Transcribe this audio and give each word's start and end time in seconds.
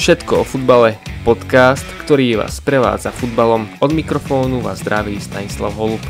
Všetko 0.00 0.40
o 0.40 0.44
futbale, 0.48 0.96
podcast, 1.28 1.84
ktorý 2.00 2.40
vás 2.40 2.56
prevádza 2.64 3.12
futbalom. 3.12 3.68
Od 3.84 3.92
mikrofónu 3.92 4.64
vás 4.64 4.80
zdraví 4.80 5.20
Stanislav 5.20 5.76
Holub. 5.76 6.00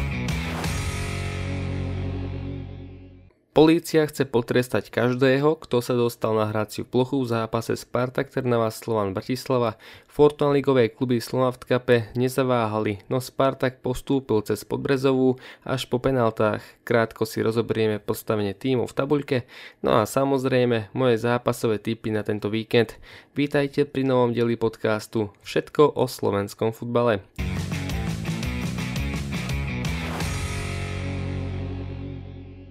Polícia 3.60 4.08
chce 4.08 4.24
potrestať 4.24 4.88
každého, 4.88 5.60
kto 5.60 5.84
sa 5.84 5.92
dostal 5.92 6.32
na 6.32 6.48
hraciu 6.48 6.88
plochu 6.88 7.20
v 7.20 7.28
zápase 7.28 7.76
Spartak 7.76 8.32
Trnava 8.32 8.72
Slovan 8.72 9.12
Bratislava. 9.12 9.76
Fortuna 10.08 10.56
ligové 10.56 10.88
kluby 10.88 11.20
Slova 11.20 11.52
v 11.52 11.60
Tkape 11.60 12.08
nezaváhali, 12.16 13.04
no 13.12 13.20
Spartak 13.20 13.84
postúpil 13.84 14.40
cez 14.48 14.64
Podbrezovú 14.64 15.36
až 15.60 15.84
po 15.92 16.00
penaltách. 16.00 16.64
Krátko 16.88 17.28
si 17.28 17.44
rozoberieme 17.44 18.00
postavenie 18.00 18.56
týmu 18.56 18.88
v 18.88 18.96
tabuľke, 18.96 19.38
no 19.84 20.00
a 20.00 20.08
samozrejme 20.08 20.96
moje 20.96 21.20
zápasové 21.20 21.84
tipy 21.84 22.16
na 22.16 22.24
tento 22.24 22.48
víkend. 22.48 22.96
Vítajte 23.36 23.84
pri 23.84 24.08
novom 24.08 24.32
dieli 24.32 24.56
podcastu 24.56 25.36
Všetko 25.44 26.00
o 26.00 26.08
slovenskom 26.08 26.72
futbale. 26.72 27.28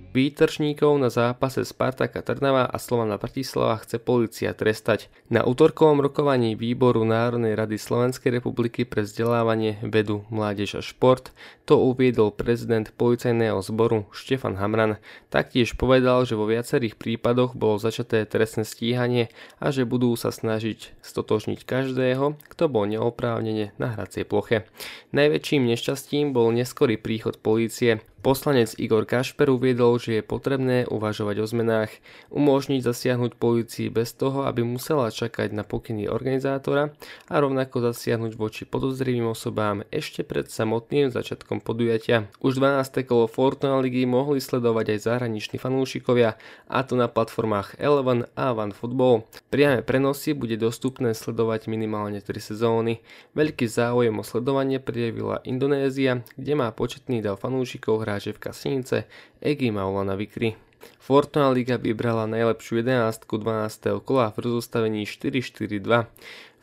Výtržníkov 0.10 0.98
na 0.98 1.14
zápase 1.14 1.62
Spartaka 1.62 2.26
Trnava 2.26 2.66
a 2.66 2.82
Slovana 2.82 3.22
Bratislava 3.22 3.78
chce 3.86 4.02
policia 4.02 4.58
trestať. 4.58 5.06
Na 5.30 5.46
útorkovom 5.46 6.02
rokovaní 6.02 6.58
výboru 6.58 7.06
Národnej 7.06 7.54
rady 7.54 7.78
Slovenskej 7.78 8.42
republiky 8.42 8.90
pre 8.90 9.06
vzdelávanie, 9.06 9.78
vedu, 9.86 10.26
mládež 10.34 10.76
a 10.76 10.82
šport 10.82 11.30
to 11.70 11.78
uviedol 11.78 12.34
prezident 12.34 12.90
policajného 12.98 13.62
zboru 13.62 14.10
Štefan 14.10 14.58
Hamran. 14.58 14.98
Taktiež 15.30 15.78
povedal, 15.78 16.26
že 16.26 16.34
vo 16.34 16.50
viacerých 16.50 16.98
prípadoch 16.98 17.54
bolo 17.54 17.78
začaté 17.78 18.26
trestné 18.26 18.66
stíhanie 18.66 19.30
a 19.62 19.70
že 19.70 19.86
budú 19.86 20.18
sa 20.18 20.34
snažiť 20.34 20.98
stotožniť 21.06 21.62
každého, 21.70 22.34
kto 22.50 22.66
bol 22.66 22.90
neoprávnene 22.90 23.78
na 23.78 23.94
hracej 23.94 24.26
ploche. 24.26 24.66
Najväčším 25.14 25.70
nešťastím 25.70 26.34
bol 26.34 26.50
neskorý 26.50 26.98
príchod 26.98 27.38
polície. 27.38 28.02
Poslanec 28.20 28.76
Igor 28.76 29.08
Kašper 29.08 29.48
uviedol, 29.48 29.96
že 29.96 30.20
je 30.20 30.28
potrebné 30.28 30.84
uvažovať 30.92 31.40
o 31.40 31.46
zmenách, 31.48 31.88
umožniť 32.28 32.84
zasiahnuť 32.84 33.40
polícii 33.40 33.88
bez 33.88 34.12
toho, 34.12 34.44
aby 34.44 34.60
musela 34.60 35.08
čakať 35.08 35.56
na 35.56 35.64
pokyny 35.64 36.12
organizátora 36.12 36.92
a 37.32 37.36
rovnako 37.40 37.80
zasiahnuť 37.80 38.36
voči 38.36 38.68
podozrivým 38.68 39.24
osobám 39.32 39.88
ešte 39.88 40.28
pred 40.28 40.52
samotným 40.52 41.16
začiatkom 41.16 41.64
podujatia. 41.64 42.28
Už 42.44 42.60
12. 42.60 43.08
kolo 43.08 43.32
Fortuna 43.32 43.80
ligy 43.80 44.04
mohli 44.04 44.44
sledovať 44.44 45.00
aj 45.00 45.00
zahraniční 45.00 45.56
fanúšikovia, 45.56 46.36
a 46.68 46.84
to 46.84 47.00
na 47.00 47.08
platformách 47.08 47.80
Eleven 47.80 48.28
a 48.36 48.52
OneFootball. 48.52 49.32
Priame 49.48 49.80
prenosy 49.80 50.36
bude 50.36 50.60
dostupné 50.60 51.16
sledovať 51.16 51.72
minimálne 51.72 52.20
3 52.20 52.36
sezóny. 52.36 53.00
Veľký 53.32 53.64
záujem 53.64 54.20
o 54.20 54.28
sledovanie 54.28 54.84
prijavila 54.84 55.40
Indonézia, 55.48 56.28
kde 56.36 56.54
má 56.60 56.68
početný 56.76 57.24
dav 57.24 57.40
fanúšikov 57.40 58.09
hráčevka 58.10 58.50
Sinice 58.58 59.06
Egi 59.38 59.70
Maulana 59.70 60.18
Vikri. 60.18 60.58
Fortuna 60.98 61.54
Liga 61.54 61.78
vybrala 61.78 62.26
najlepšiu 62.26 62.82
11 62.82 63.30
12. 63.30 64.02
kola 64.02 64.34
v 64.34 64.50
rozostavení 64.50 65.06
4-4-2. 65.06 66.10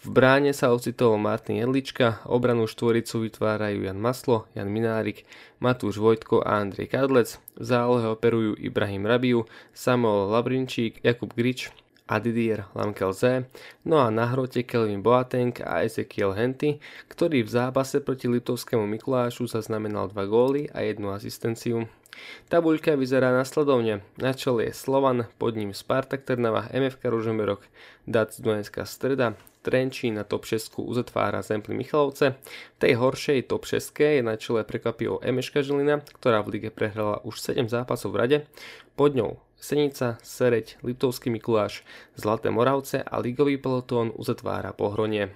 V 0.02 0.08
bráne 0.10 0.50
sa 0.50 0.74
ocitol 0.74 1.14
Martin 1.22 1.62
Jedlička, 1.62 2.22
obranu 2.26 2.66
štvoricu 2.66 3.26
vytvárajú 3.30 3.86
Jan 3.86 3.98
Maslo, 3.98 4.50
Jan 4.58 4.70
Minárik, 4.70 5.22
Matúš 5.62 6.02
Vojtko 6.02 6.42
a 6.42 6.62
Andrej 6.62 6.90
Kadlec, 6.90 7.38
v 7.54 7.62
zálohe 7.62 8.06
operujú 8.10 8.58
Ibrahim 8.58 9.06
Rabiu, 9.06 9.46
Samuel 9.70 10.30
Labrinčík, 10.34 11.02
Jakub 11.02 11.30
Grič, 11.34 11.70
a 12.06 12.22
Didier 12.22 12.70
Lamkelze, 12.74 13.50
no 13.82 13.98
a 13.98 14.10
na 14.10 14.30
hrote 14.30 14.62
Kelvin 14.62 15.02
Boateng 15.02 15.58
a 15.66 15.82
Ezekiel 15.82 16.32
Henty, 16.38 16.78
ktorý 17.10 17.42
v 17.42 17.50
zápase 17.50 17.98
proti 17.98 18.30
Liptovskému 18.30 18.86
Mikulášu 18.86 19.50
zaznamenal 19.50 20.06
dva 20.14 20.24
góly 20.24 20.70
a 20.70 20.86
jednu 20.86 21.10
asistenciu. 21.10 21.90
Tabuľka 22.48 22.96
vyzerá 22.96 23.28
nasledovne. 23.34 24.00
Na 24.16 24.32
čele 24.32 24.70
je 24.70 24.72
Slovan, 24.72 25.28
pod 25.36 25.58
ním 25.58 25.76
Spartak 25.76 26.24
Trnava, 26.24 26.70
MFK 26.72 27.12
Ružomberok, 27.12 27.60
Dac 28.08 28.32
Dunajská 28.40 28.88
Streda, 28.88 29.36
Trenčín 29.66 30.14
na 30.14 30.22
top 30.22 30.46
6 30.46 30.78
uzatvára 30.78 31.42
Zempli 31.42 31.74
Michalovce. 31.74 32.38
V 32.38 32.78
tej 32.78 32.94
horšej 33.02 33.50
top 33.50 33.66
6 33.66 33.90
je 33.98 34.22
na 34.22 34.38
čele 34.38 34.62
prekvapivo 34.62 35.18
Emeška 35.18 35.66
Žilina, 35.66 36.06
ktorá 36.14 36.38
v 36.46 36.54
lige 36.54 36.70
prehrala 36.70 37.18
už 37.26 37.42
7 37.42 37.66
zápasov 37.66 38.14
v 38.14 38.18
rade. 38.22 38.38
Pod 38.94 39.18
ňou 39.18 39.42
Senica, 39.58 40.22
Sereď, 40.22 40.78
Liptovský 40.86 41.34
Mikuláš, 41.34 41.82
Zlaté 42.14 42.54
Moravce 42.54 43.02
a 43.02 43.18
ligový 43.18 43.58
pelotón 43.58 44.14
uzatvára 44.14 44.70
Pohronie. 44.70 45.34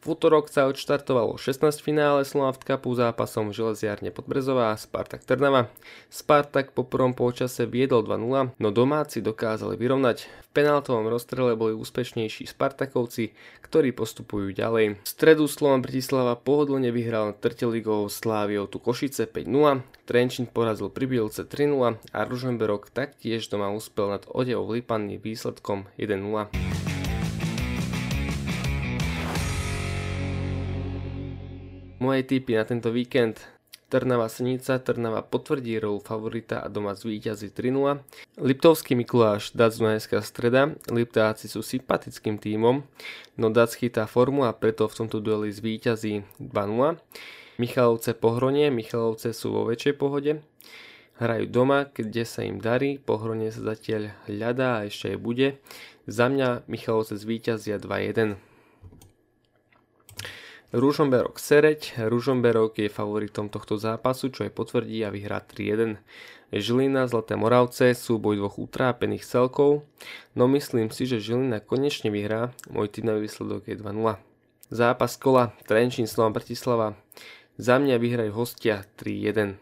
V 0.00 0.16
útorok 0.16 0.48
sa 0.48 0.64
odštartovalo 0.64 1.36
16 1.36 1.84
finále 1.84 2.24
Slovaft 2.24 2.64
Cupu 2.64 2.96
zápasom 2.96 3.52
Železiarne 3.52 4.08
Podbrezová 4.08 4.72
a 4.72 4.80
Spartak 4.80 5.28
Trnava. 5.28 5.68
Spartak 6.08 6.72
po 6.72 6.88
prvom 6.88 7.12
polčase 7.12 7.68
viedol 7.68 8.08
2-0, 8.08 8.56
no 8.56 8.68
domáci 8.72 9.20
dokázali 9.20 9.76
vyrovnať. 9.76 10.24
V 10.24 10.48
penáltovom 10.56 11.04
rozstrele 11.04 11.52
boli 11.52 11.76
úspešnejší 11.76 12.48
Spartakovci, 12.48 13.36
ktorí 13.60 13.92
postupujú 13.92 14.56
ďalej. 14.56 15.04
V 15.04 15.04
stredu 15.04 15.44
Slovan 15.44 15.84
Bratislava 15.84 16.32
pohodlne 16.32 16.88
vyhral 16.88 17.36
trteligou 17.36 18.08
Sláviou 18.08 18.64
tu 18.72 18.80
Košice 18.80 19.28
5-0, 19.28 19.84
Trenčín 20.08 20.48
porazil 20.48 20.88
Pribielce 20.88 21.44
3-0 21.44 22.00
a 22.00 22.18
Ružomberok 22.24 22.88
taktiež 22.88 23.52
doma 23.52 23.68
uspel 23.68 24.16
nad 24.16 24.24
Odevou 24.32 24.72
Lipanny 24.72 25.20
výsledkom 25.20 25.92
1-0. 26.00 26.69
Moje 32.00 32.24
tipy 32.24 32.56
na 32.56 32.64
tento 32.64 32.88
víkend 32.88 33.44
Trnava 33.92 34.32
Senica, 34.32 34.80
Trnava 34.80 35.20
potvrdí 35.20 35.76
rolu 35.76 36.00
favorita 36.00 36.64
a 36.64 36.72
doma 36.72 36.96
zvíťazí 36.96 37.52
3-0. 37.52 38.00
Liptovský 38.40 38.96
Mikuláš, 38.96 39.52
Dac 39.52 39.76
Dunajská 39.76 40.24
streda, 40.24 40.72
Liptáci 40.88 41.44
sú 41.44 41.60
sympatickým 41.60 42.40
tímom, 42.40 42.88
no 43.36 43.46
Dac 43.52 43.76
chytá 43.76 44.08
formu 44.08 44.48
a 44.48 44.56
preto 44.56 44.88
v 44.88 44.96
tomto 44.96 45.20
dueli 45.20 45.52
zvíťazí 45.52 46.24
2-0. 46.40 46.96
Michalovce 47.60 48.16
Pohronie, 48.16 48.72
Michalovce 48.72 49.36
sú 49.36 49.52
vo 49.52 49.68
väčšej 49.68 49.94
pohode, 50.00 50.40
hrajú 51.20 51.52
doma, 51.52 51.84
kde 51.92 52.24
sa 52.24 52.48
im 52.48 52.64
darí, 52.64 52.96
Pohronie 52.96 53.52
sa 53.52 53.76
zatiaľ 53.76 54.16
hľadá 54.24 54.80
a 54.80 54.88
ešte 54.88 55.12
aj 55.12 55.18
bude. 55.20 55.60
Za 56.08 56.32
mňa 56.32 56.64
Michalovce 56.64 57.20
zvíťazia 57.20 57.76
2-1. 57.76 58.40
Ružomberok 60.70 61.42
Sereď. 61.42 61.98
Ružomberok 61.98 62.78
je 62.78 62.86
favoritom 62.86 63.50
tohto 63.50 63.74
zápasu, 63.74 64.30
čo 64.30 64.46
aj 64.46 64.54
potvrdí 64.54 65.02
a 65.02 65.10
vyhrá 65.10 65.42
3-1. 65.42 65.98
Žilina, 66.54 67.10
Zlaté 67.10 67.34
Moravce, 67.34 67.90
súboj 67.90 68.38
dvoch 68.38 68.54
utrápených 68.58 69.26
celkov, 69.26 69.82
no 70.38 70.46
myslím 70.50 70.94
si, 70.94 71.10
že 71.10 71.18
Žilina 71.18 71.58
konečne 71.58 72.14
vyhrá, 72.14 72.54
môj 72.70 72.86
týmový 72.86 73.26
výsledok 73.26 73.66
je 73.66 73.82
2-0. 73.82 74.18
Zápas 74.70 75.18
kola 75.18 75.54
Trenčín, 75.66 76.06
Slovan 76.06 76.34
Bratislava, 76.34 76.94
za 77.58 77.78
mňa 77.82 77.98
vyhrajú 77.98 78.30
hostia 78.34 78.86
3-1. 78.98 79.58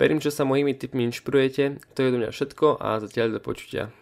Verím, 0.00 0.20
že 0.20 0.32
sa 0.32 0.48
mojimi 0.48 0.72
tipmi 0.72 1.04
inšpirujete, 1.12 1.80
to 1.92 1.98
je 2.00 2.12
do 2.12 2.20
mňa 2.24 2.32
všetko 2.32 2.80
a 2.80 3.04
zatiaľ 3.04 3.36
do 3.36 3.40
počutia. 3.44 3.92